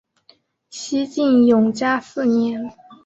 [0.71, 2.71] 西晋永嘉四年。